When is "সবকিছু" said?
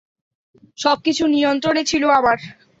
0.77-1.23